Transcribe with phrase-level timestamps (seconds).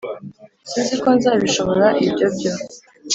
[0.69, 2.53] sinziko nzabishobora ibyo byo